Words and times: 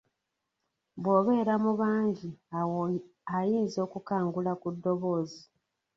Bw’obeera 1.01 1.53
mu 1.63 1.71
bangi 1.81 2.29
awo 2.59 2.79
ayinza 3.37 3.79
okukangula 3.85 4.51
ku 4.61 4.67
ddoboozi. 4.75 5.41